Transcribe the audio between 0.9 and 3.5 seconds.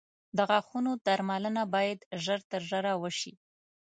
درملنه باید ژر تر ژره وشي.